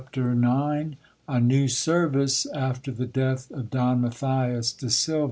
[0.13, 0.17] Ch.
[0.17, 0.95] IX.—
[1.29, 5.19] A new service, after the death of Don Matthias de Silva.